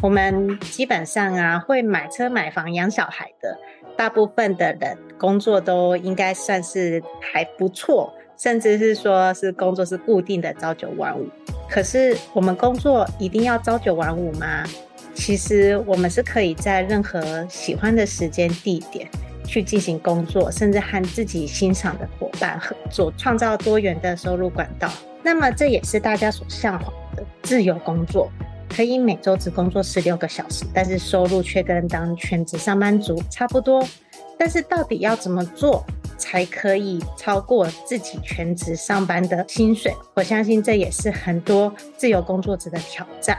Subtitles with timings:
[0.00, 3.58] 我们基本上啊，会买车、买房、养小孩的，
[3.96, 8.12] 大部分的人工作都应该算是还不错。
[8.36, 11.28] 甚至是说，是工作是固定的，朝九晚五。
[11.68, 14.62] 可是，我们工作一定要朝九晚五吗？
[15.12, 19.08] 其实，我们是可以在任何喜欢的时间地点
[19.44, 24.88] 去进行工作，甚至和自己欣赏的伙伴合作，创造多元的收入管道。
[25.24, 28.30] 那么，这也是大家所向往的自由工作，
[28.68, 33.86] 可以每周只工作十六个小时，但是收入却跟当全职上班族差不多。
[34.38, 35.84] 但是，到底要怎么做？
[36.16, 43.38] 才可以超过自己全职上班的薪水，我相信这也是很多自由工作者的挑战。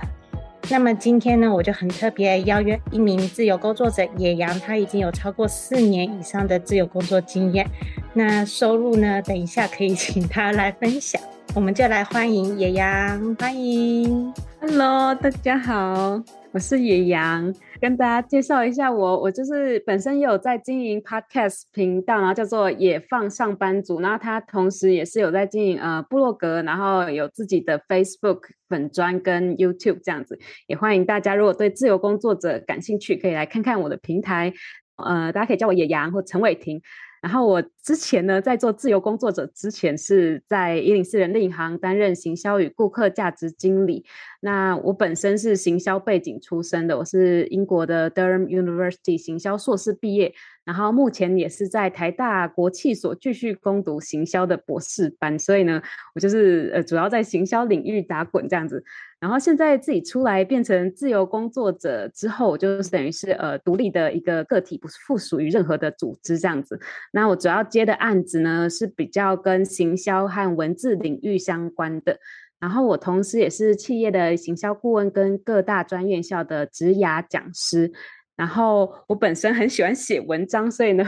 [0.69, 7.69] 那么今天呢，我就很特别邀约一名自由工作者野羊，他已经有超过四年以上的自由工作经验。
[8.13, 11.21] 那收入呢，等一下可以请他来分享。
[11.59, 16.17] 我们就来欢迎野羊，欢迎，Hello，大家好。
[16.53, 19.19] 我是野羊，跟大家介绍一下我。
[19.19, 23.99] 我就是本身有在经营 Podcast 频道，然后叫做野放上班族。
[23.99, 30.39] 然后他同时也是有在经营呃部落格，然后有自己的 Facebook 粉砖跟 YouTube 这样子。
[30.67, 34.53] 也欢迎大家，如果对自由工作者感兴趣，可以来看看我的平台。
[34.95, 36.81] 呃，大家可以叫我野羊或陈伟霆。
[37.21, 44.05] 然后我之前呢，在做自由工作者之前，是在一零四人力银行担任行销与顾客价值经理。
[44.41, 50.31] 那我本身是行销背景出身的，我是英国的 Durham University 行销硕士毕业，
[50.63, 55.81] 然后目前也是在台大国际所继续攻读行销的博士班，所以呢，
[56.13, 58.83] 我就是呃主要在行销领域打滚这样子。
[59.19, 66.79] 然后现在自己出来变成自由工作者之后，就是等于是呃独立的一个个体，不是附属于任何的组织这样子。
[67.11, 72.19] 那我主要接接的案子呢，是比较跟行销和文字领域相关的。
[72.59, 77.93] 然后我同时也是企业的行销顾问，跟各大专院校的职涯讲师。
[78.35, 81.05] 然后我本身很喜欢写文章，所以呢，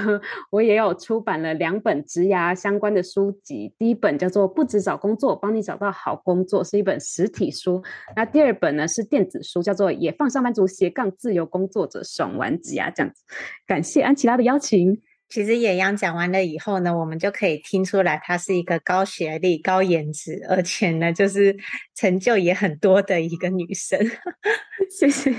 [0.50, 3.74] 我也有出版了两本职涯相关的书籍。
[3.78, 7.82] 第一本叫做《不止找工作，帮你找到好工作》，是一本实体书。
[8.16, 13.24] 那第二本呢是电子书，叫做《也放上班族斜杠自由工作者爽玩职涯》这样子。
[13.66, 15.02] 感谢安琪拉的邀请。
[15.32, 21.56] 其实野羊讲完了以后呢，我们就可以听出来，她是一个高学历、高颜值，而且呢，就是
[21.96, 23.98] 成就也很多的一个女生。
[24.92, 25.34] 谢谢。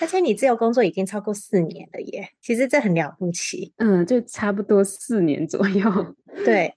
[0.00, 3.72] 而且你自由工作已经超过四年了耶，其实这很了不起。
[3.78, 5.90] 嗯，就差不多四年左右。
[6.44, 6.72] 对，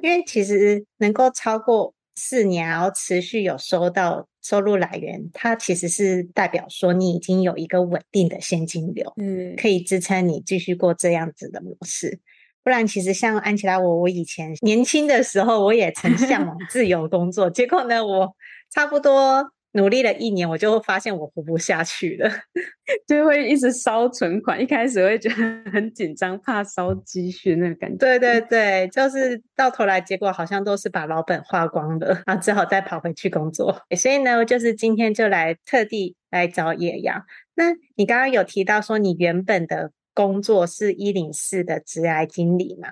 [0.00, 4.28] 因为其实能够超过四年，然后持续有收到。
[4.44, 12.18] 收入来源，它其实是代表说你已经有一个稳定的现金流，嗯，可以支撑你继续过这样子的模式。
[12.64, 18.34] 不然，其实像安琪拉我，我以前年轻的时候，我也曾向往自由工作，结果呢，我
[18.68, 19.52] 差不多。
[19.74, 22.30] 努力了一年，我就发现我活不下去了，
[23.08, 24.60] 就会一直烧存款。
[24.60, 27.96] 一开始会觉得很紧张，怕烧积蓄那个感觉。
[27.96, 33.74] 对对对，就是到头来结果好像都是把老本花光了， 然后只好再跑回去工作。
[33.96, 37.24] 所以呢，就是今天就来特地来找野羊。
[37.54, 42.88] 那你刚刚有提到说你原本的工作是一零四的职涯经理嘛？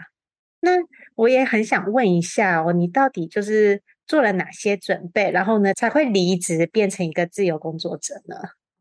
[0.62, 0.72] 那
[1.14, 3.82] 我也很想问一下哦，你到底就是。
[4.10, 8.34] 做了哪些准备，然后呢，才会离职变成一个自由工作者呢？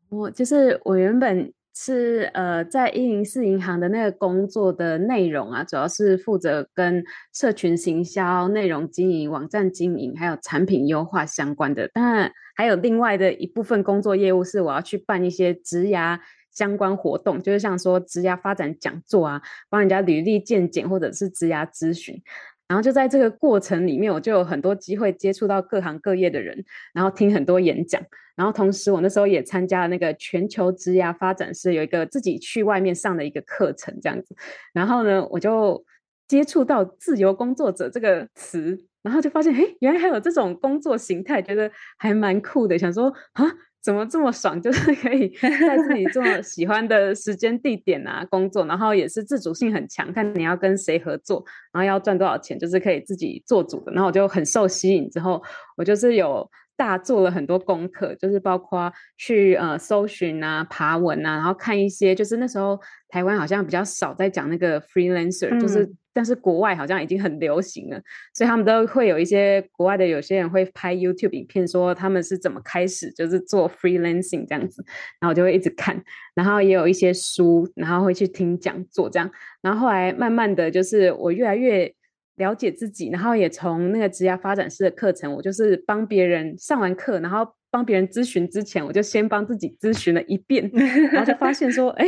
[0.08, 11.86] 我就是我原本是呃在一零四银行的那个工作的内容啊，主要是负责跟社群行销、内容经营、网站经营，还有产品优化相关的。
[11.94, 16.18] 当然，还有另外的一部分工作业务是我要去办一些职涯
[16.50, 22.20] 相关活动，就是像说职涯发展讲座啊，帮人家履历健检或者是职涯咨询。
[22.70, 26.64] 然后就在这个过程里面，我就有很多机会接触到各行各业的人，
[26.94, 28.00] 然后听很多演讲。
[28.36, 34.36] 然后同时，我那时候也参加了那个全球职涯发展师有一个自己去外面上的一个课程，这样子。
[34.72, 35.84] 然后呢，我就
[36.28, 41.68] 接触到自由工作者这个词，然后就发现，哎，原来还有这种工作形态，觉得
[41.98, 42.78] 还蛮酷的。
[42.78, 43.44] 想说，啊。
[43.82, 44.60] 怎么这么爽？
[44.60, 53.92] 就是可以在自己这么喜欢的时间地点啊工作，然后也是自主性很强，看你要跟谁合作，然后要赚多少钱，就是可以自己做主的。
[53.92, 55.42] 然后我就很受吸引，之后
[55.76, 62.78] 我就是有大做了很多功课，就是包括去呃搜寻啊、爬文啊，然后看一些，就是那时候
[63.08, 68.00] 台湾好像比较少在讲那个 freelancer，、就是但是国外好像已经很流行了，
[68.34, 74.84] 所以他们都会有一些国外的有些人会拍 YouTube 影片，说他们是怎么开始就是做 freelancing 这样子，
[75.20, 76.02] 然后我就会一直看，
[76.34, 79.30] 然后也有一些书，然后会去听讲座这样，
[79.62, 81.94] 然后后来慢慢的就是我越来越。
[82.36, 90.70] 了解自己，然后也从那个职涯发展师的课程，我就是帮别人上完课，然后帮别人咨询之前，我就先帮自己咨询了一遍，
[91.12, 92.06] 然后就发现说，哎，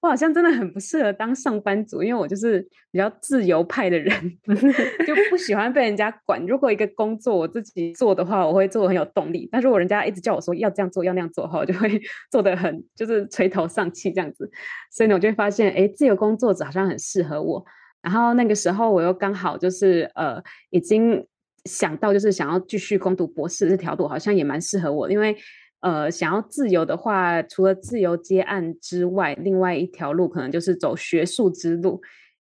[0.00, 2.60] 我好像真的很不适合当上班族，因为我就是
[2.90, 4.12] 比较自由派的人，
[5.06, 6.44] 就不喜欢被人家管。
[6.46, 12.00] 如果一个工作我自己做的话，我会做得很有动力；但如果人家一直叫我说要这样做、要那样做的话，我就会
[12.30, 14.50] 做得很就是垂头丧气这样子。
[14.90, 17.64] 所以呢，我就会发现，哎，自由工作者好像很适合我。
[18.02, 21.26] 然后那个时候我又刚好就是呃，已经
[21.66, 25.36] 想到就是想要继续攻读博士这条路，好像也蛮适合我，因为
[25.80, 32.00] 呃，想要自由的话，除了自由接案之外，另外一条路可能就是走学术之路。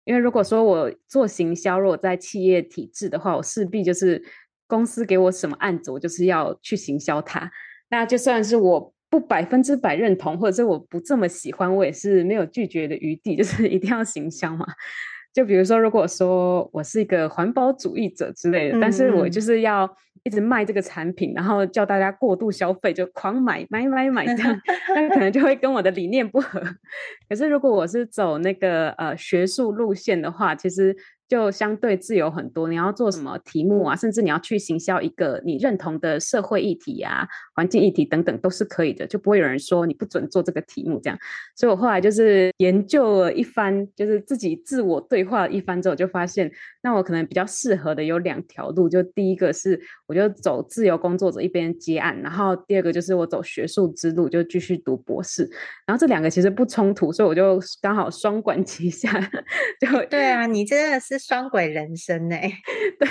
[0.04, 4.20] 因为如果说我做行销，如果在企业体制的话，我势必就是
[4.66, 7.50] 公司给我什么案子，我就是要去行销它。
[7.90, 14.66] 那就算是我不百分之百认同，或者是我不这么喜欢，我也是没有拒绝的余地，就是一定要行销嘛。
[15.32, 19.88] 就比如说，如果说我是一个环保主义者之类的，嗯、但是我就是要
[20.24, 24.60] 一直卖这个产品，然后叫大家过度消费，就狂买买买买这样，
[24.94, 26.60] 那可能就会跟我的理念不合。
[27.28, 30.96] 可是如果我是走那个呃学术路线的话，其实。
[31.30, 37.24] 就相对自由很多，你要做什么题目啊，甚至你要去行销一个你认同的社会议题啊、
[37.54, 41.16] 环境议题等等，都是可以的，就不会有人说你不准做这个题目这样。
[41.54, 46.50] 所以我后来就是研究了一番，就是自己自我对话了一番之后，就发现
[46.82, 55.48] 那我可能比较适合的有两条路，就第一个是我就走自由工作者一边接案，然后第二个就是我走学术之路，就继续读博士。
[55.86, 59.10] 然后这两个其实不冲突，所以我就刚好双管齐下。
[59.80, 61.20] 就对啊，你真的是。
[61.30, 62.36] 双轨人生呢？
[62.98, 63.08] 对。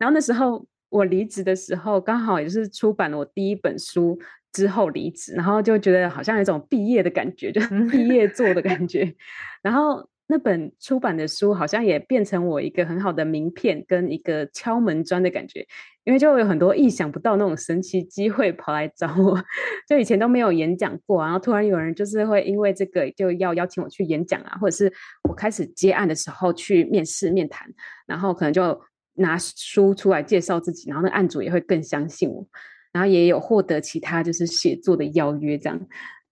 [0.00, 4.18] 然后那时候我离职的时候，刚好也是出版了我第一本书
[4.52, 7.60] 之后离职，然后就觉得好像有一种毕业的感觉，就
[7.92, 9.14] 毕业做的感觉。
[9.62, 15.64] 然后那本出版的书好像也变成我一个很好的名片跟一个敲门砖的感觉，
[16.02, 19.40] 因为就有很多意想不到那种神奇机会跑来找我，
[19.88, 24.92] 就以前都没有演讲过，然后突然有人就是会因为这个就要邀请我去演讲啊，或者是
[25.28, 27.68] 我开始接案的时候去面试面谈，
[28.06, 28.80] 然后可能就
[29.14, 32.44] 拿书出来介绍自己，然后那案主也会更相信我，
[32.92, 35.80] 然后也有获得其他就是写作的邀约这样，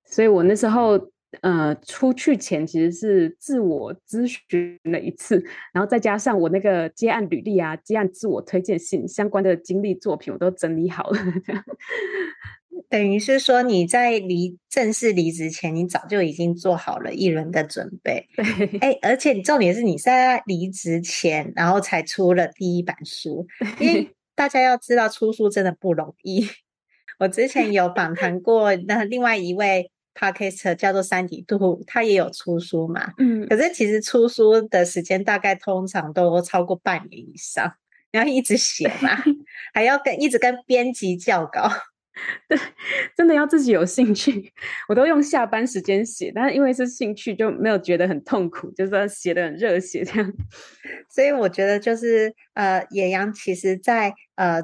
[0.04, 1.13] 所以我那时候。
[1.42, 11.18] 呃，出去前其实是自我咨询了一次，然后再加上我那个接案履历啊、接案自我推荐信相关的经历作品，我都整理好了。
[12.90, 18.28] 等于是说你在离正式离职前，你早就已经做好了一轮的准备。
[18.36, 23.46] 对，哎，而且重点是你在离职前，然后才出了第一版书。
[23.78, 26.46] 因为大家要知道，出书真的不容易。
[27.20, 29.90] 我之前有访谈过那另外一位。
[30.14, 33.12] Podcast 叫做三体度，他也有出书嘛？
[33.18, 37.74] 嗯，可是其实出书的时间大概通常都超过半年以上，
[38.12, 39.10] 你要一直写嘛，
[39.74, 41.68] 还要跟一直跟编辑校稿，
[42.48, 42.56] 对，
[43.16, 44.52] 真的要自己有兴趣。
[44.88, 50.32] 我都用下班时间写，但是因为是兴趣，就没有觉得很痛苦，就是写的很热血这样。
[51.10, 54.62] 所以我觉得就是呃，野羊其实在呃。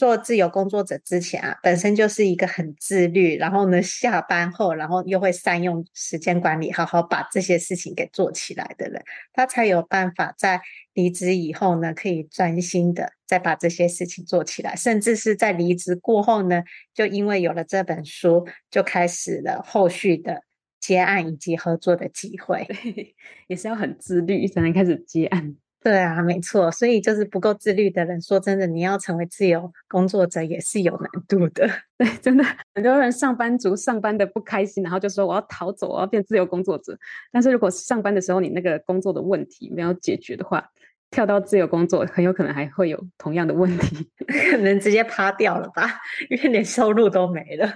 [0.00, 9.04] 做自由工作者之前啊，本身就是一个很自律，然后呢，下班后，然后又会善用时间管理，好好把这些事情给做起来的人，
[9.34, 10.58] 他才有办法在
[10.94, 16.62] 离职以后呢，可以专心的再把这些事情做起来，甚至是在离职过后呢，
[16.94, 20.44] 就因为有了这本书，就开始了后续的
[20.80, 22.64] 接案以及合作的机会。
[22.64, 23.14] 对，
[23.48, 25.56] 也是要很自律才能开始接案。
[25.82, 31.66] 对啊，没错，所以就是不够自律的人，说真的，你要成为自由工作者也是有难度的。
[31.96, 32.44] 对，真的，
[32.74, 36.98] 很多人上班族上班的不开心，然后就说我要逃走，我要变自由工作者。
[37.32, 40.62] 但是如果上班的时候你那个工作的问题没有解决的话，
[41.10, 44.06] 跳到自由工作很有可能还会有同样的问题，
[44.52, 47.66] 可能直接趴掉了吧， 因为连收入都没了。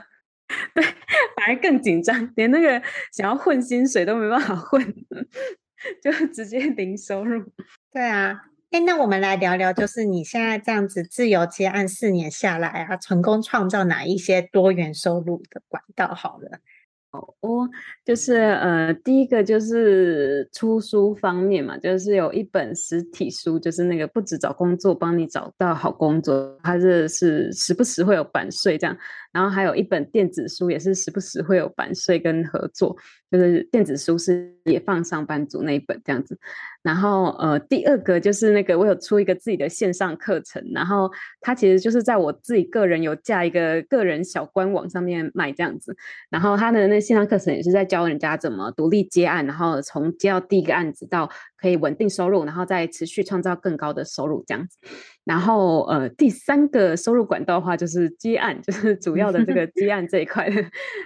[0.75, 0.85] 对，
[1.37, 2.83] 反而更紧张，连那个
[3.13, 4.83] 想要混薪水都没办法混。
[6.03, 7.45] 就直接 零收入，
[7.93, 16.09] 对啊，哎，那我们来聊聊，就是你现在这样子自由接案四年下来啊，成功创造哪一些多元收入的管道？
[16.15, 16.59] 好了，
[17.41, 17.71] 哦，
[18.05, 28.97] 就是呃，第一个就是出书方面嘛，就是有一本实体书，就是那个不止找工作，帮你找到好工作，它是是时不时会有版税这样。
[29.35, 32.97] 然后还有一本电子书，也是时不时会有版税跟合作，
[33.33, 36.39] 就是电子书是也放上班族那一本这样子。
[36.85, 41.11] 然后呃，第二个就是那个我有出一个自己的线上课程，然后
[41.41, 45.97] 它其实就是在我自己个人有架一个个人小官网上面卖这样子。
[46.31, 51.29] 然后它的那线上课程也是在教人家怎么独立接案，然后从接到第一个案子到
[51.65, 54.77] 可以稳定收入，然后再持续创造更高的收入这样子。
[55.25, 60.51] 然后，呃，第三个收入管道的话，就是接案，就是 主要的这个接案这一块。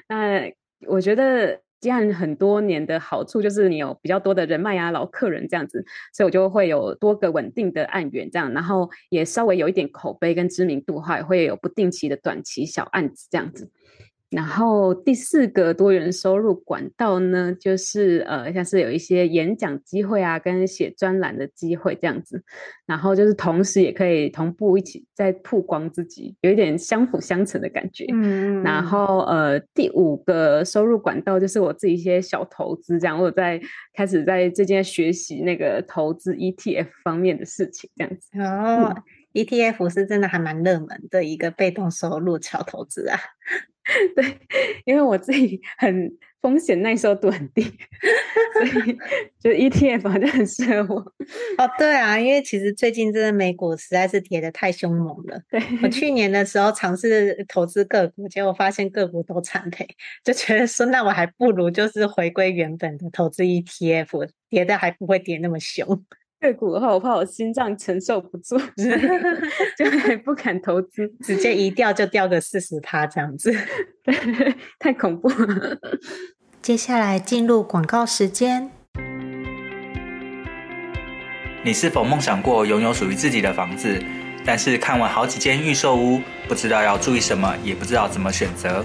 [0.08, 0.52] 那
[0.88, 13.70] 我觉得接案很多年的好处就是你有比较多的人脉啊、老客人这样子，所以我就会有多个稳定的案源这样，然后也稍微有一点口碑跟知名度的话，也会有不定期的短期小案子这样子。
[14.30, 22.42] 然后第四个多元收入管道呢，就是呃，像是有一些演讲机会啊，跟写专栏的机会这样子。
[22.86, 28.06] 然后就是同时也可以同步一起在曝光自己，有一点相辅相成的感觉。
[28.12, 28.62] 嗯。
[28.62, 33.60] 然后呃，第五个收入管道就是我自己一些小投资，这样我在
[33.94, 38.38] 开始在最近学习那个投资 ETF 方面的事情，这样子。
[38.40, 43.18] 哦，嗯，ETF 是真的还蛮热门的一个被动收入桥投资啊。
[44.14, 44.38] 对，
[44.84, 48.98] 因为我自己很风险耐受度很低，所以
[49.40, 51.00] 就 ETF 好像很适合我。
[51.56, 55.40] 哦，对啊，因为其实最近真的美股实在是跌得太凶猛了。
[55.48, 59.88] 对，我去年的时候尝试投资个股，结果发现个股都惨赔，
[60.22, 66.04] 就觉得说那我还不如就是回归原本的投资 ETF，跌的还不会跌那么凶。
[66.40, 68.56] 个股的话，我怕我心脏承受不住，
[69.76, 73.52] 就还不敢投资，直接一掉就掉个四十趴这样子，
[74.04, 74.14] 对，
[74.78, 75.78] 太恐怖了。
[76.62, 78.70] 接下来进入广告时间。
[81.64, 84.00] 你是否梦想过拥有属于自己的房子？
[84.46, 88.84] 但是看完好几间预售屋，不知道要注意什么，也不知道怎么选择？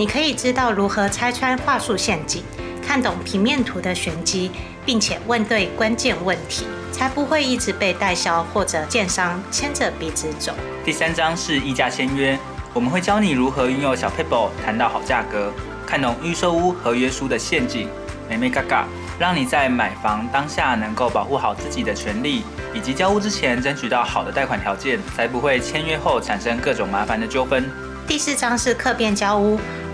[0.00, 2.42] 你可以知道如何拆穿话术陷阱，
[2.82, 4.50] 看懂平面图的玄机，
[4.82, 10.54] 并且问对关键问题，才不会一直被代销或者建商牵着鼻子走。
[10.86, 12.38] 第三章是议价签约，
[12.72, 15.52] 我们会教你如何运用小 paper 谈到好价格，
[15.86, 17.86] 看懂预售屋合约书的陷阱，
[18.26, 18.88] 眉眉嘎嘎，
[19.18, 22.42] 让你在买房当下能够保护好自己的权利，
[22.72, 27.70] 以及交屋之前争取到好的贷款条件，才不会签约后产生各种麻烦的纠纷。
[28.08, 29.60] 第四章是客变交屋。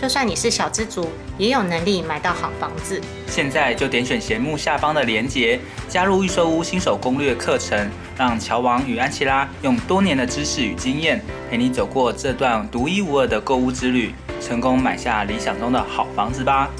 [0.00, 2.98] 就算你是小资族，也有能力买到好房子。
[3.26, 16.70] 现在就点选节目下方的链接，加入预售屋新手攻略课程，让乔王与安琪拉用多年的知识与经验，陪你走过这段独一无二的购物之旅，成功买下理想中的好房子吧。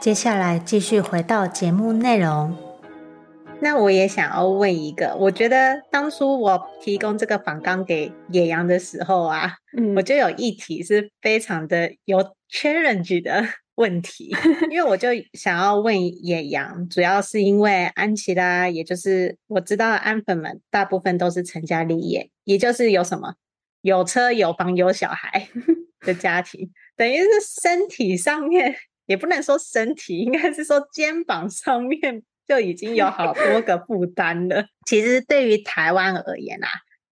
[0.00, 2.69] 接下来继续回到节目内容。
[3.62, 12.18] 那我也想要问一个，我觉得当初我提供这个访纲给野羊的时候啊，嗯，我就有一题是非常的有
[12.50, 13.44] challenge 的
[13.76, 14.34] 问题，
[14.70, 23.34] 因为我就想要问野羊，主要是因为安琪拉，也就是我知道的安粉们大部分都是成家立业，也就是有什么
[23.82, 25.48] 有车有房有小孩
[26.00, 27.26] 的家庭，等于是
[27.62, 28.74] 身体上面
[29.04, 32.22] 也不能说身体，应该是说肩膀上面。
[32.50, 34.66] 就已经有好多个负担了。
[34.84, 36.66] 其实对于台湾而言啊，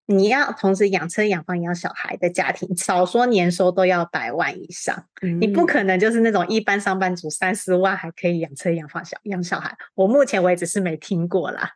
[0.06, 5.06] 你要同时养车、养房、养小孩的家庭，少说年收都要百万以上。
[5.22, 9.76] 嗯、你不可能就是那种一般上班族三四万还可以养车、养房、小养小孩。
[9.94, 11.74] 我目前为止是没听过啦，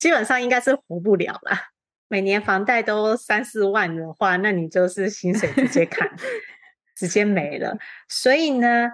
[0.00, 1.68] 基本上应该是活不了啦。
[2.08, 6.10] 每年房贷都三四万的话，那你就是薪水直接砍，
[6.96, 7.78] 直接没了。
[8.08, 8.88] 所以呢，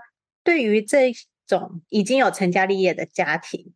[0.44, 1.10] 对于这
[1.46, 3.72] 种已经有成家立业的家庭，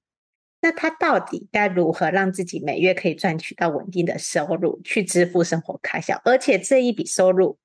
[0.64, 6.18] 那他到底该如何让自己每月可以赚取到稳定的收入，去支付生活开销？
[6.25, 7.59] 而且这一笔收入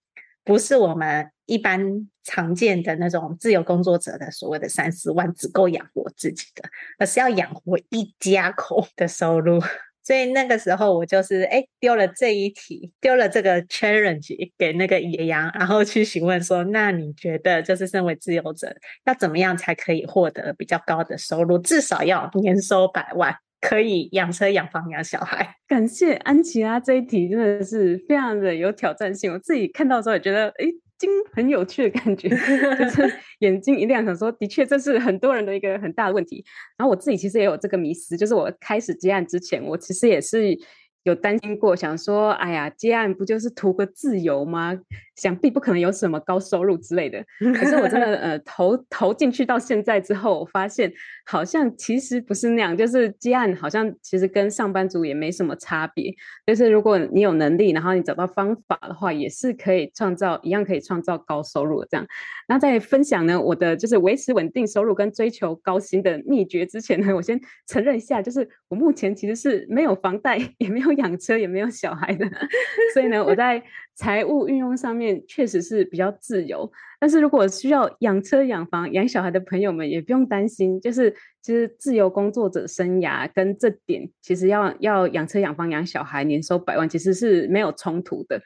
[0.44, 9.62] 不是我们一般常见的那种自由工作者的所谓的三十万只够养活自己的，而是要养活一家口的收入。
[10.10, 18.76] 所以那个时候我就是哎丢了这一题，丢了这个 challenge 给那个野羊，然后去询问说：那你觉得就是身为自由者
[19.06, 21.60] 要怎么样才可以获得比较高的收入？
[21.60, 25.48] 至少要年收百万，可以养车、养房、养小孩。
[25.68, 29.32] 感谢安琪拉，这一题真的是非常的有挑战性。
[29.32, 30.66] 我自己看到之后也觉得哎。
[30.66, 32.30] 诶睛很有趣的感觉，
[32.78, 36.46] 就是眼睛一亮，想说，的确这是很多人的一个很大的问题。
[36.78, 40.60] 然后我自己其实也有这个迷思，就是我开始接案之前，我其实也是。
[41.04, 44.78] 有担心过，想说，哎呀，接案不就是图个自由吗？
[45.20, 47.24] 想必不可能有什么高收入之类的。
[47.54, 50.92] 可是我真的呃 投投进去到现在之后，我发现
[51.26, 56.14] 好像其实不是那样，就是接案好像其实跟上班族也没什么差别。
[56.46, 62.06] 就是如果你有能力，然后你找到方法的话，也是可以创造一样可以创造高收入的这样。
[62.48, 70.90] 那在分享呢我的就是维持稳定收入跟追求高薪的秘诀之前呢，我先承认一下，就是我目前其实是没有房贷， 也没有。
[71.00, 72.26] 养车也没有小孩的，
[72.94, 73.64] 所以呢，我在
[74.00, 76.72] 财务运用上面确实是比较自由。
[77.02, 88.42] 但是如果需要养车、养房、养小孩的朋友们，也不用担心，就是其实自由工作者生涯跟这点，其实要要养车、养房、养小孩，年收百万，其实是没有冲突的。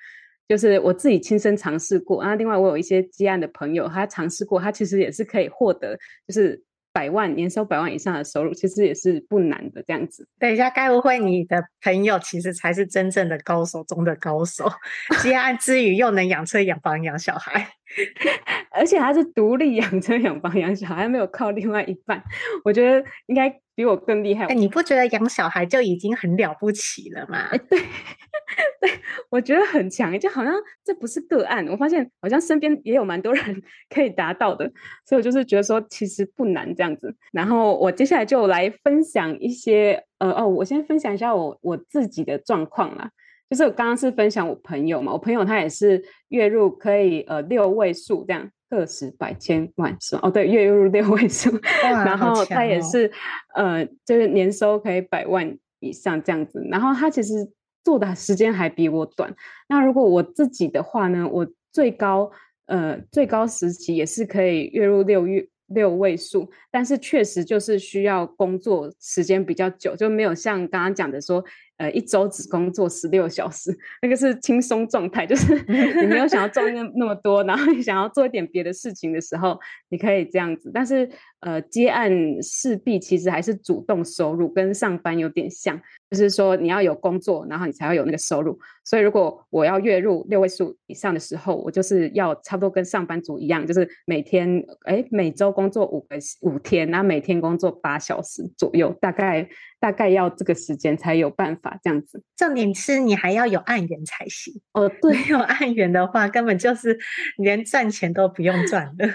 [0.48, 5.96] 就是我自己亲身尝试过啊，另外我有一些接案的朋友，他尝试过，他其实也是可以获得，
[6.28, 6.64] 就是。
[6.94, 9.84] 百万年收百万以上的收入，其实也是不难的。
[9.86, 14.72] 这样子，等一下，该不会你的朋友其实才是真正的高手中的高手？
[15.22, 17.68] 接案之余又能养车、养房、养小孩，
[18.72, 22.22] 而且还是独立养车、养房、养小孩，还没有靠另外一半。
[22.64, 24.46] 我觉得应该比我更厉害。
[24.46, 27.48] 哎，你不觉得养小孩就已经很了不起了吗？
[27.52, 27.80] 哎，对。
[28.82, 28.92] 对，
[29.30, 30.54] 我觉得很强，就好像
[30.84, 34.66] 这不是个案，我发现好像身边也有蛮多人 可以达到的，
[35.06, 37.16] 所以我就是觉得说其实不难这样子。
[37.32, 43.10] 然后我接下来就来分享一些，呃哦，我先分享一下我我自己的状况啦，
[43.54, 51.52] 就是我刚刚是分享我朋友嘛，我朋友他也是月入可以呃六位数这样，个十百千万是哦，对，月入六位数，
[51.84, 53.08] 然后他也是、
[53.56, 57.52] 哦、呃就是年收可以百万以上这样子，然后他其实。
[57.86, 59.36] 做的时间还比我短。
[59.68, 61.28] 那如果我自己的话呢？
[61.30, 62.32] 我最高
[62.68, 71.44] 呃最高时期也是可以月入六月六位数，但是确实就是需要工作时间比较久，就没有像刚刚讲的说。
[71.84, 75.54] 呃，一周只工作十六小时，那个是轻松状态，就是
[76.00, 80.72] 你没有想要赚那那么多，然后你想要做一点别的事情的时候，你可以这样子。
[80.74, 81.10] 但是，
[81.44, 85.80] 呃，接案势必其实还是主动收入，跟上班有点像，
[86.10, 88.58] 就是说你要有工作，然后你才会有那个收入。
[88.86, 99.48] 所以，如果我要月入六位数以上的时候，我就是要差不多跟上班族一样，就是每天，哎，每周工作五个五天，然后每天工作八小时左右，大概。
[99.80, 102.24] 大概要这个时间才有办法这样子。
[102.38, 104.90] 重点是你还要有案源才行哦。
[105.02, 106.98] 对，没有案源的话，根本就是
[107.36, 109.06] 连赚钱都不用赚的。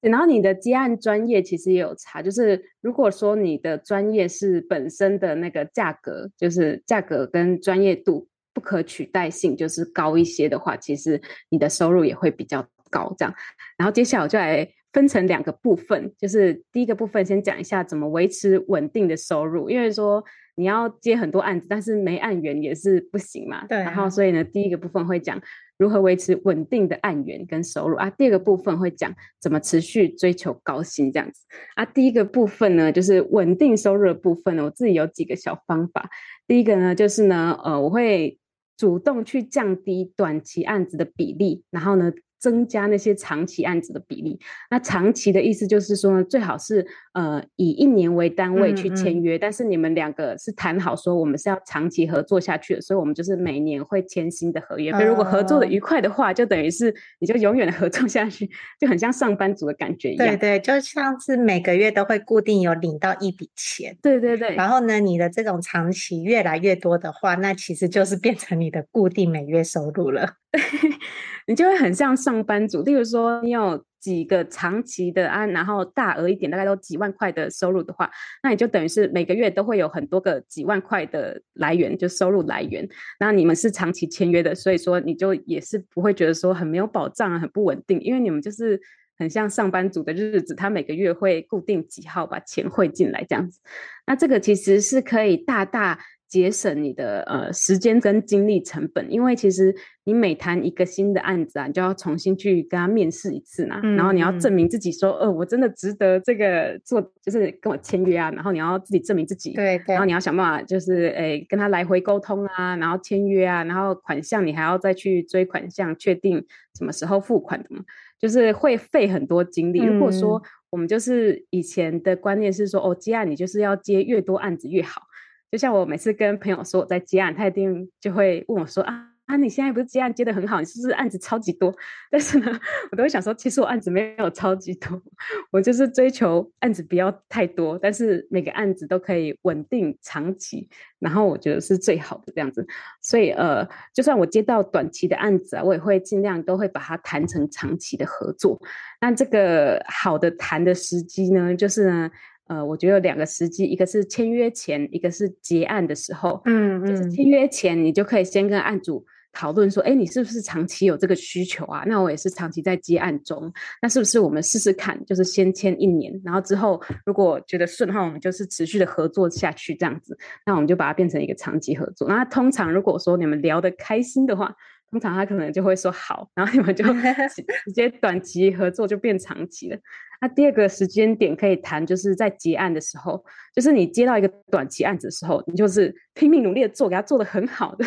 [0.00, 13.14] 然后你的接案专业其实也有差，就是如果说你的专业是本身的那个价格，就是价格跟专业度不可取代性就是高一些的话，其实你的收入也会比较高。
[13.18, 13.34] 这样，
[13.76, 14.68] 然后接下来我就来。
[14.92, 23.66] 分成两个部分，就是第一个部分先讲一下怎么维持稳定的收入，因为说你要接很多案子，但是没案源也是不行嘛。
[23.66, 23.82] 对啊。
[23.82, 25.38] 然后所以呢，第一个部分会讲
[25.78, 28.08] 如何维持稳定的案源跟收入啊。
[28.10, 31.42] 第二个部分会讲怎么持续追求高薪这样子
[31.74, 31.84] 啊。
[31.84, 36.08] 第一个部分呢，就是稳定收入的部分呢，我自己有几个小方法。
[36.46, 38.38] 第一个呢，就是呢，呃，我会
[38.76, 44.38] 主动去降低短期案子的比例，然后呢，增加那些长期案子的比例。
[44.70, 54.90] 那长期的意思就是说呢，最好是呃以一年为单位去签约，嗯嗯，但是你们两个是谈好说我们是要长期合作下去的，所以我们就是每年会签新的合约。
[54.90, 58.48] 那、哦、如果合作的愉快的话，就等于是你就永远的合作下去，
[58.80, 60.28] 就很像上班族的感觉一样。
[60.28, 63.96] 对对，就像是每个月都会固定有领到一笔钱。
[64.02, 64.54] 对对对。
[64.54, 70.34] 然后呢，你的这种长期越来越多的话，那其实就是变成你的固定每月收入了。
[71.46, 78.10] 你就会很像上班族，例如说你有几个长期的啊，然后大额一点，大概都几万块的收入的话，
[78.42, 82.88] 那你就等于是每个月都会有很多个几万块的来源，就收入来源。
[83.20, 88.80] 那你们是长期签约的，所以说你就也是不会觉得说很没有保障啊，很不稳定，因为你们就是
[89.18, 93.60] 很像上班族的日子，他每个月会固定几号把钱汇进来这样子。
[94.06, 95.98] 那这个其实是可以大大。
[96.28, 116.44] 节省你的呃时间跟精力成本，因为其实你每谈一个新的案子啊，你就要重新去跟他面试一次嘛，嗯、然后你要证明自己说，呃，我真的值得这个做，就是跟我签约啊，然后你要自己证明自己，对，对，然后你要想办法就是诶跟他来回沟通啊，然后签约啊，然后款项你还要再去追款项，确定
[116.76, 117.84] 什么时候付款的嘛，
[118.18, 119.80] 就是会费很多精力。
[119.80, 125.02] 嗯、如果说我们就是以前的观念是说，哦，接案你就是要接越多案子越好。
[125.50, 131.74] 就像我每次跟朋友说我在接案，他一定就会问我说：“啊啊，你现在不是接案接得很好，你是不是案子超级多？”
[132.10, 132.60] 但是呢，
[132.92, 135.02] 我都会想说，其实我案子没有超级多，
[135.50, 140.68] 我就是追求案子不要太多，但是每个案子都可以稳定长期，
[141.00, 142.64] 然后我觉得是最好的这样子。
[143.02, 148.60] 所以呃，就算我接到短期的案子啊，我也会尽量都会把它谈成长期的合作。
[149.00, 152.10] 那这个好的谈的时机呢，就是呢。
[152.46, 156.40] 呃，我觉得有两个时机，一个是签约前，一个是结案的时候。
[156.44, 161.82] 嗯嗯，就是签约前，你就可以先跟案主讨论说，哎，你是不是长期有这个需求啊？
[161.86, 172.08] 那我也是长期在接案中，那是不是我们试试看，就是先签一年，然后之后如果觉得顺的话，我们就是持续的合作下去这样子，那我们就把它变成一个长期合作。
[172.08, 174.54] 那通常如果说你们聊得开心的话，
[174.90, 176.84] 通常他可能就会说好，然后你们就
[177.64, 179.78] 直接短期合作就变长期了。
[180.18, 183.22] 那第二个时间点可以谈，就是在结案的时候，
[183.54, 187.84] 就是你接到一个短期案子的时候，你就是拼命努力的做，给他做的很好的，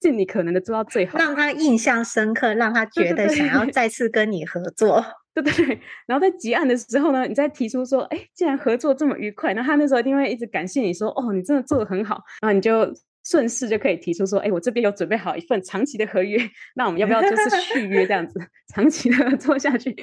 [0.00, 5.04] 尽你可能的做到最好，让他印象深刻，让他觉得想要再次跟你合作。
[5.34, 5.80] 对对对。
[6.06, 12.90] 然后在结案的时候呢，你再提出说，哎，既然合作这么愉快，那他那时候一定会一直感谢你说，哦，你真的做的很好，然后你就。
[13.24, 16.38] 顺势就可以提出说，哎，我这边有准备好一份长期的合约，
[16.74, 18.40] 那我们要不要就是续约这样子，
[18.74, 19.94] 长期的 做下去？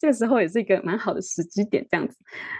[0.00, 2.16] 这个时候也是一个蛮好的时机点，这样子。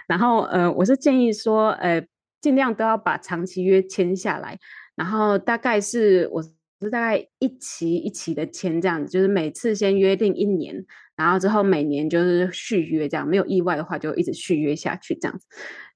[0.07, 2.01] 然后，呃，我是建议说，呃，
[2.41, 4.57] 尽量都要把长期约签下来，
[4.95, 6.49] 然后大概是我是
[6.89, 15.45] 大概一期一期的签这样子，就是每次先约定一年，然后之后每年就是续约这样，没有意外的话就一直续约下去这样子，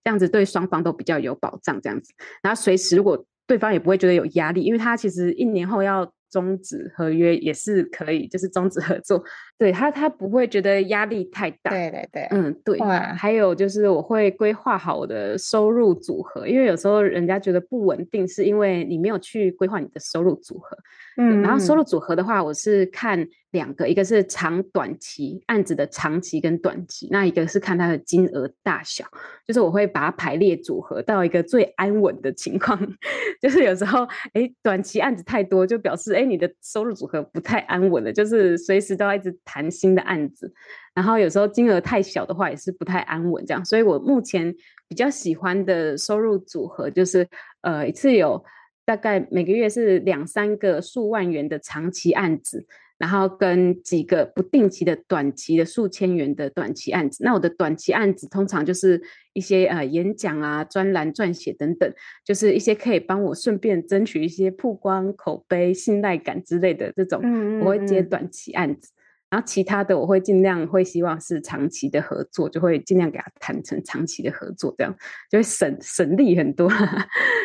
[0.03, 2.13] 这样子对双方都比较有保障这样子。
[2.41, 9.21] 然后随时如果对方也不会觉得有压力，因为他其实一年后要终止合约也是可以，就是终止合作。
[9.61, 11.69] 对他，他不会觉得压力太大。
[11.69, 12.79] 对对对，嗯，对。
[12.79, 20.75] 哇还有就是我会规划好我的收入组合，因为有时候人家觉得不稳定，是因为你没有去规划你的收入组合。
[21.17, 29.03] 嗯，然后收入组合的话，我是看两个，一个是长短期案子的长期跟短期，那一个是看它的金额大小，
[29.45, 32.79] 就是我会把它排列组合到一个最安稳的情况。
[33.41, 40.53] 就是有时候，哎，短期案子太多，就表示哎，你的收入组合不太安稳了，就是随时都要一直谈新的案子。
[40.93, 43.65] 然后有时候金额太小的话，也是不太安稳这样。
[43.65, 44.55] 所以我目前
[44.87, 47.27] 比较喜欢的收入组合就是，
[47.61, 48.41] 呃，一次有。
[48.83, 52.65] 大概每个月是两三个数万元的长期案子，
[52.97, 57.23] 然后跟几个不定期的短期的数千元的短期案子。
[57.23, 58.99] 那我的短期案子通常就是
[59.33, 61.93] 一些呃演讲啊、专栏撰写等等，
[62.25, 67.21] 就是一些可以帮我顺便争取一些曝光、口碑、信赖感之类的这种，
[67.61, 68.91] 我会接短期案子。
[69.31, 74.93] 然后其他的我会尽量会希望是长期的合作，就会尽量给他谈成长期的合作，这样
[75.29, 76.69] 就会省省力很多。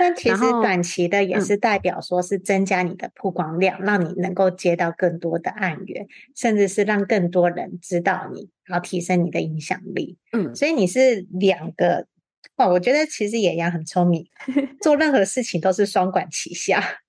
[0.00, 10.18] 但其实短期的也是代表说是增加你的曝光量，嗯、让你能够接到更多的案源，甚至是让更多人知道你，然后提升你的影响力。
[10.32, 12.08] 嗯，所以你是两个
[12.56, 14.26] 哇，我觉得其实野羊很聪明，
[14.80, 16.82] 做任何事情都是双管齐下。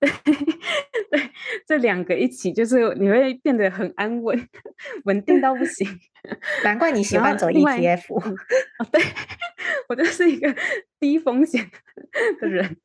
[1.10, 1.30] 对，
[1.66, 4.48] 这两个一起就是你会变得很安稳，
[5.04, 5.88] 稳定到不行。
[6.62, 8.14] 难怪你喜欢走 ETF。
[8.14, 9.02] 哦，对，
[9.88, 10.54] 我就是一个
[11.00, 11.70] 低风险
[12.40, 12.76] 的人。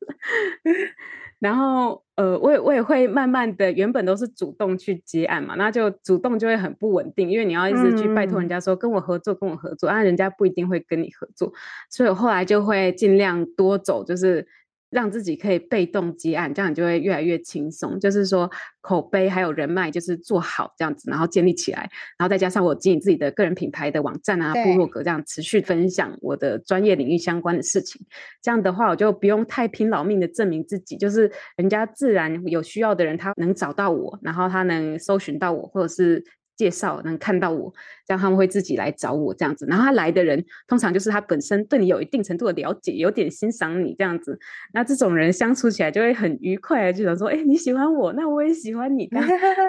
[1.43, 11.51] 然后，呃，我也我也会慢慢的，原本都是主动去接案嘛，那就主动就会很不稳定，因为你要一直去拜托人家说跟我合作，跟我合作，啊，人家不一定会跟你合作，
[11.89, 14.47] 所以我后来就会尽量多走，就是。
[14.93, 17.99] 让自己可以被动接案，这样你就会越来越轻松。
[17.99, 18.49] 就是说，
[18.81, 27.99] 口碑还有人脉，就是做好这样子，然后建立起来，然后再加上我经营自己的个人品牌的网站啊、部落格，这样持续分享我的专业领域相关的事情。
[28.41, 36.23] 这样的话，我就不用太拼老命的证明自己，就是人家自然有需要的人，他能找到我，然后他能搜寻到我，或者是。
[36.55, 37.73] 介绍能看到我，
[38.05, 39.65] 这样他们会自己来找我这样子。
[39.67, 44.37] 然后他来的人，通常就是他本身对你有一定程度的了解，有点欣赏你这样子。
[44.73, 49.07] 那这种人相处起来就会很愉快，就想说：“哎，你喜欢我，那我也喜欢你。”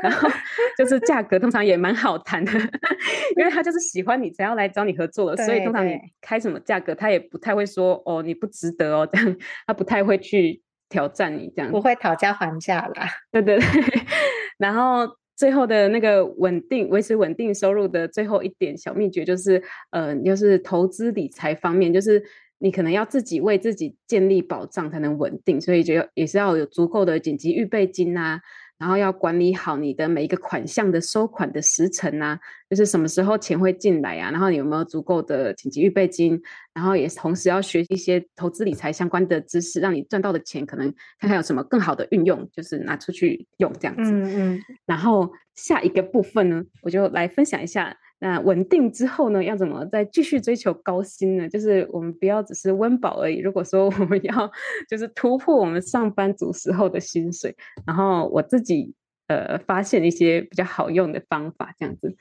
[0.03, 0.29] 然后
[0.77, 2.53] 就是价格通常也蛮好谈的，
[3.37, 13.09] 因为他就是喜欢你才要来找你合作的， 所以通常你开什么价格，他也不太会说：“哦，你不值得哦。”这样他不太会去挑战你这样，不会讨价还价啦。
[13.33, 14.03] 对对对，
[14.59, 15.17] 然后。
[15.37, 22.23] 最后的那个稳定、维持稳定收入的最后一点小秘诀就是，呃，就是投资理财方面，就是
[22.59, 28.41] 你可能要自己为自己建立保障才能稳定，所以就要也是要有足够的紧急预备金啊。
[28.79, 36.41] 然后要管理好你的每一个款项的收款的时程啊，就是什么时候钱会进来啊，然后你有没有足够的紧急预备金，
[36.73, 44.11] 然后也同时要学习一些投资理财相关的知识，让你赚到的钱可能看看有什么更好的运用，就是拿出去用这样子。
[44.13, 44.61] 嗯嗯。
[44.87, 47.97] 然后下一个部分呢，我就来分享一下。
[48.21, 51.47] 那稳定之后呢，要怎么再继续追求高薪呢？
[51.47, 53.41] 就是我们不要只是温饱而已。
[53.41, 54.51] 如果说我们要
[54.89, 58.95] 就是突破我们上班族时候的薪水，然后我自己
[59.27, 62.17] 呃发现一些比较好用的方法，这样子。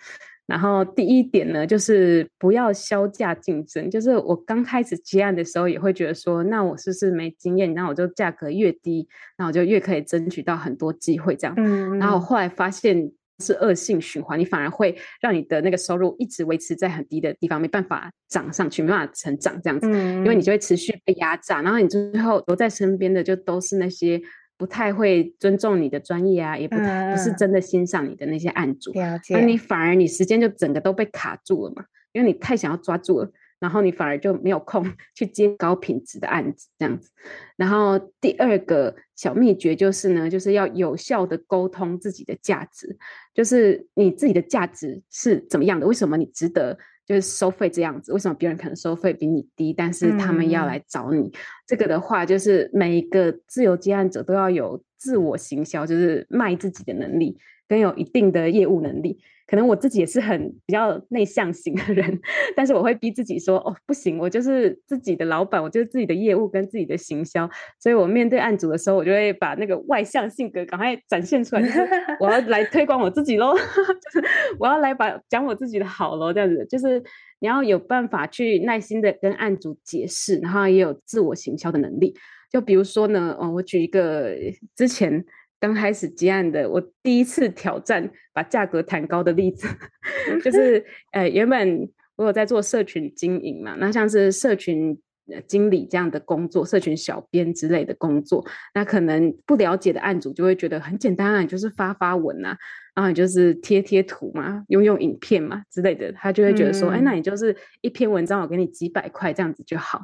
[0.46, 3.90] 然后第一点呢，就是不要削价竞争。
[3.90, 7.74] 就是我刚开始接案的时候，也会觉得说，那我是不是没经验？
[7.74, 11.54] 那我就价格越低，那我就越可以争取到很多机会，这样。
[11.56, 11.98] 嗯。
[11.98, 13.14] 然后我后来发现。
[13.40, 24.22] 是恶性循环，你反而会让你的那个收入一直维持在很低的地方，没办法涨上去，没办法成长这样子，嗯、因为你就会持续被压榨，然后你最后留在身边的就都是那些
[24.58, 28.92] 不太会尊重你的专业啊，也不太、嗯、不是真的欣赏你的那些案主，
[29.30, 33.30] 那你反而你时间就整个都被卡住了嘛，因为你太想要抓住了。
[33.64, 37.10] 然后你反而就没有空 去接高品质的案子，这样子。
[37.56, 42.98] 然后第二个小秘诀就是呢，就是要有效的沟通自己的价值，
[43.34, 45.88] 就是你自己的价值是怎么样的？
[45.88, 48.12] 为什么你值得就是收费这样子？
[48.12, 51.30] 为什么别人可能收费比你低，但是他们要来找你？
[51.30, 51.32] 嗯、
[51.66, 59.20] 这个的话，就是每一个自由接案者都要有自我行销，就是卖自己的能力，跟有一定的业务能力。
[59.46, 62.20] 可能我自己也是很比较内向型的人，
[62.56, 67.48] 但是我会逼自己说：“哦，不行，我就是自己的老板，我就是自己的业务跟自己的行销。”
[67.78, 71.80] 所以，我面对案主的时候，我就会把那个外向性格赶快展现出来，就是
[72.22, 76.66] 我要来推广我自己喽， 就是我要来把讲我自己的好喽，这样子。
[76.68, 77.04] 就是
[77.40, 82.16] 你要有办法去耐心的跟案主解释，然后也有自我行销的能力。
[82.50, 84.34] 就比如说呢，哦，我举一个
[84.76, 85.24] 之前。
[85.64, 89.66] 刚开始接案的，我第一次挑战把价格谈高的例子，
[90.44, 95.00] 就是呃，原本我有在做社群经营嘛，那像是社群
[95.48, 102.58] 经理这样的工作，社群小编之类的工作，那可能不了解的案主就会觉得很简单啊，你就是发发文啊。
[102.96, 110.00] 然后你就是贴贴图嘛，用用影片嘛之类的，他就会觉得说，哎、嗯，那你就是一篇文章，我给你几百块这样子就好。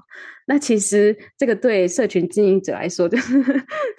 [0.48, 3.44] 那其实这个对社群经营者来说就 是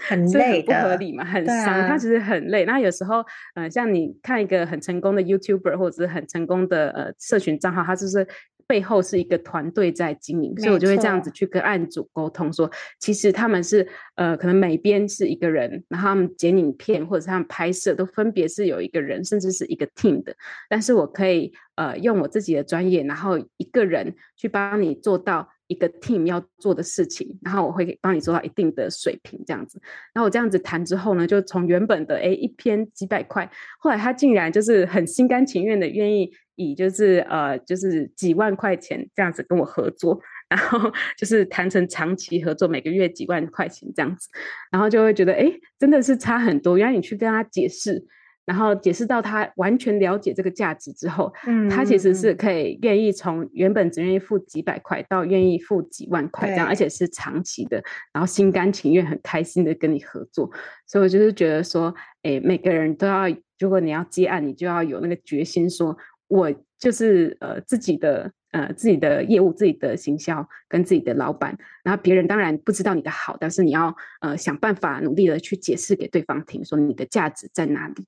[0.09, 1.67] 很累的，不合理嘛，很伤。
[1.67, 2.65] 他、啊、其实很累。
[2.65, 8.27] 那有时候，呃，像你看一个很成功的 YouTuber 或者是很成功的呃社群账号，他就是。
[8.71, 20.33] 背后是一个团队在经营，所以我就会这样子去跟案主沟通说，其实他们是呃，可能每边是一个人，然后他们剪影片或者是他们拍摄都分别是有一个人，甚至是一个 team 的，
[20.69, 29.81] 但是我可以呃用我自己的专业，然后一个人去帮你做到一个 team 要做的事情，然后我会帮你做到一定的水平这样子。
[30.13, 36.31] 然后我这样子谈之后呢，就从原本的诶一篇几百块，后来他竟然就是很心甘情愿的愿意。
[36.57, 44.29] 以就是呃就是几万块钱这样子跟我合作，然后 就是谈成长期合作，每个月几万块钱这样子，
[44.71, 46.77] 然后就会觉得哎，真的是差很多。
[46.77, 48.05] 原来你去跟他解释，
[48.51, 57.81] 然后解释到他完全了解这个价值之后，嗯，他其实是可以愿意从原本只愿意付几百块到愿意付几万块这样，而且是长期的，
[58.13, 60.51] 然后心甘情愿、很开心的跟你合作。
[60.85, 63.29] 所以我就是觉得说，诶，每个人都要，
[63.61, 68.33] 如果你要接案，你就要有那个决心，说我就是呃自己的。
[68.53, 78.05] 呃，自己的业务、自己的行销跟自己的老板，然后别人当然不知道你的好，但是你要呃想办法努力的去解释给对方听，说你的价值在哪里。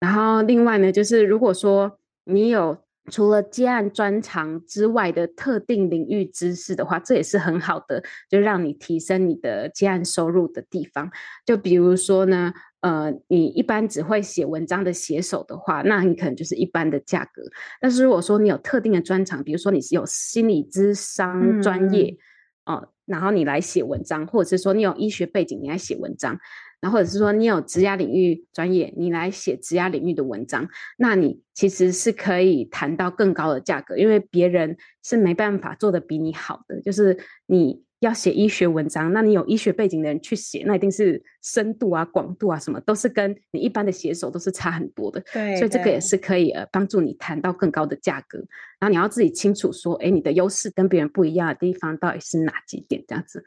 [0.00, 2.76] 然后另外呢，就是如果说你有
[3.10, 11.10] 除了接案专长之外的特定领域知识的话，这也是很好的，就让你提升你的接案收入的地方。
[11.46, 12.52] 就比如说呢。
[12.82, 17.42] 呃，你一般只会写文章的写手的话，那你可能就是一般的价格。
[17.78, 22.16] 但是如果说你有特定的专长，比如说你是有心理咨商专业，
[22.64, 26.38] 哦、嗯呃，然后你来写文章，或者是说你有医学背景，你来写文章，
[26.80, 37.84] 然后或者是说你有职涯领域专业，你来写职涯领域的文章，那你其实是可以谈到更高的价格，因为别人是没办法做得比你好的，就是你。
[38.00, 45.22] 要写医学文章，那你有医学背景的人去写，那一定是深度啊、广度啊，什么都是跟你一般的写手都是差很多的。
[45.34, 48.38] 对，所以这个也是可以呃帮助你谈到更高的价格。
[48.78, 53.44] 然后你要自己清楚说，哎，你的优势跟别人不一样的地方到底是哪几点这样子。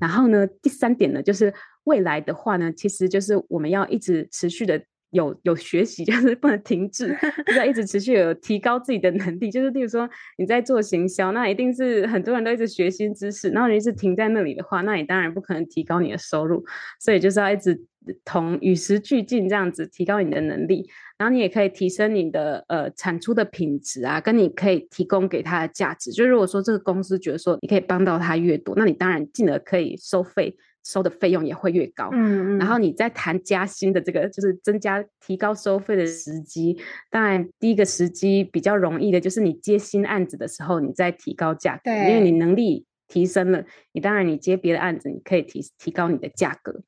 [0.00, 1.52] 然后呢，第三点呢，就是
[1.84, 4.82] 未来的话呢，其实就是我们要一直持续的。
[5.12, 7.08] 有有学习， 就是不能停滞，
[7.44, 9.50] 就是要一直持续有提高自己的能力。
[9.50, 16.64] 就是例如说你在做行销，那一定是很多人都一直学新知识，然后你一直停在那里的话，那你当然不可能提高你的收入。
[17.00, 17.76] 所以就是要一直
[18.24, 20.88] 同与时俱进，这样子提高你的能力。
[21.18, 26.12] 然后你也可以提升你的呃产出的品质啊，跟你可以提供给他的价值。
[26.12, 30.56] 就如果说这个公司觉得说你可以帮到他越多，那你当然进而可以收费。
[30.82, 36.78] 收的费用也会越高，嗯，嗯，然后你在谈加薪的这个，就是增加、提高收费的时机。
[37.10, 46.80] 当然，第一个时机比较容易的，就是你接新案子的时候，你再提高价格，因为你能力提升了，你当然你接别的案子，你可以提提高你的价格。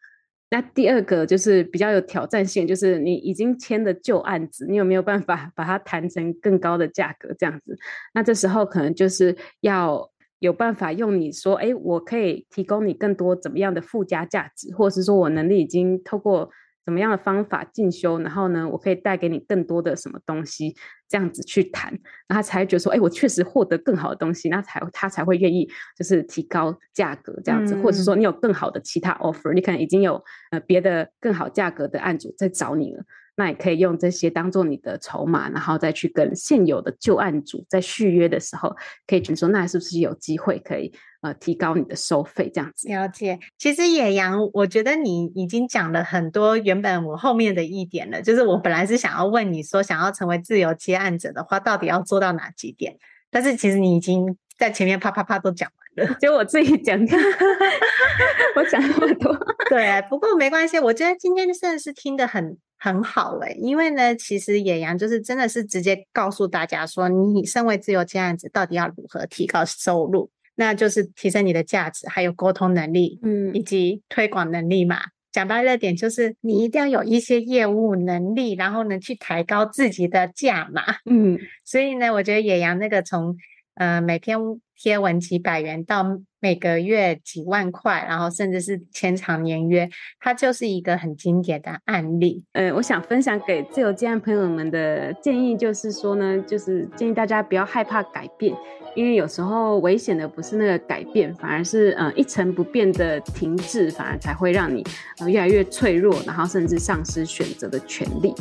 [0.50, 7.34] 那第二个就是比较有挑战性，就是你已经签的旧案子，你有没有办法把它谈成更高的价格？
[7.38, 7.78] 这样子，
[8.14, 10.10] 那这时候可能就是要。
[10.42, 16.50] 有办法用你说，哎，我可以提供你更多怎么样的附加价值，或者是说我能力已经透过
[16.84, 20.74] 怎么样的方法进修，然后呢，我可以带给你更多的什么东西，
[21.08, 21.92] 这样子去谈，
[22.26, 33.04] 然后他才会觉得说，哎，我确实获得更好的东西，那才他才会愿意就是提高价格这样子，嗯、或者是说你有更好的其他 offer，你可能已经有呃别的更好价格的案主在找你了。
[33.42, 42.88] 那也可以用这些当做你的筹码，然后再去跟现有的旧案主在续约的时候，可以觉得说，那是不是有机会可以呃提高你的收费这样子？
[42.88, 43.40] 了解。
[43.58, 52.96] 其实野羊，我觉得你已经讲了很多原本我后面的一点了，就是我本来是想要问你说，想要成为自由接案者的话，到底要做到哪几点？
[53.28, 56.96] 但是其实你已经在前面啪啪啪都讲完了， 就我自己讲，
[58.54, 59.36] 我讲那么多。
[59.68, 62.56] 对，不过没关系，我觉得今天真的是听得很。
[62.82, 74.98] 很好诶，因为呢，其实野羊就是真的是直接告诉大家说，你身为自由接案子，到底要如何提高收入，那就是提升你的价值，还有沟通能力，嗯，以及推广能力嘛。
[75.30, 81.38] 讲白了点，就是你一定要有一些业务能力，然后呢，去抬高自己的价码，嗯。
[81.64, 83.36] 所以呢，我觉得野羊那个从
[83.74, 84.38] 呃每天
[84.76, 86.20] 贴文几百元到。
[86.44, 92.44] 每个月几万块，然后甚至是签长年约，它就是一个很经典的案例。
[92.50, 98.52] 呃，我想分享给自由接案朋友们的建议就是说呢，就是建议大家不要害怕改变。
[98.94, 104.84] 因为有时候危险的不是那个改变，反而是呃一成不变的停滞，反而才会让你
[105.18, 108.34] 呃越来越脆弱，然后甚至丧失选择的权利。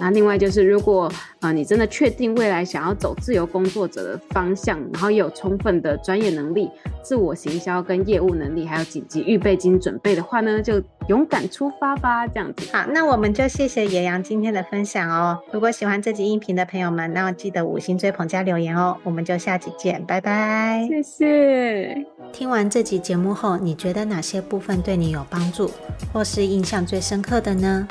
[0.00, 6.68] 那另外就是，如果呃你真的确定未来想要走自由工作者的方向，然后也有充分的专业能力、
[7.02, 12.68] 自我行销跟业务能力，还有紧急预备金准备的话呢，就勇敢出发吧，这样子。
[12.72, 15.38] 好，那我们就谢谢野羊今天的分享哦。
[15.52, 18.96] 如果喜欢这集音频的朋友们，那么记得五星追捧加留言哦。
[19.04, 20.04] 我们就下集见。
[20.04, 22.06] 拜拜，谢谢。
[22.32, 25.70] 听完这集节目后，你觉得哪些部分对你有帮助，
[26.12, 27.86] 或是印象最深刻的呢？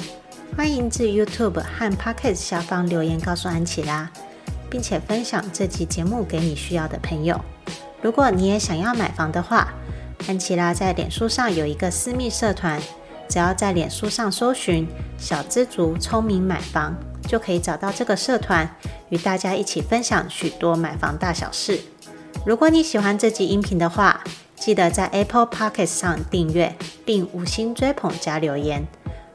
[0.58, 4.10] 欢迎至 YouTube 和 Pocket 下方留言告诉安琪拉，
[4.70, 7.40] 并且分享这集节目给你需要的朋友。
[8.02, 9.74] 如果你也想要买房的话，
[10.28, 12.80] 安琪拉在脸书上有一个私密社团，
[13.28, 16.96] 只要在脸书上搜寻“小资族聪明买房”。
[17.28, 18.70] 就可以找到这个社团，
[19.10, 21.80] 与大家一起分享许多买房大小事。
[22.46, 24.24] 如果你喜欢这集音频的话，
[24.56, 28.86] 记得在 Apple Podcast 上订阅并五星追捧加留言。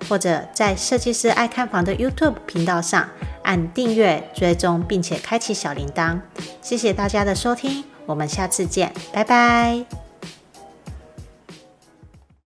[0.09, 3.09] 或者在设计师爱看房的 YouTube 频道上
[3.43, 6.21] 按订阅、追踪，并且开启小铃铛。
[6.63, 10.10] 谢谢大家的收听，我们下次见，拜拜。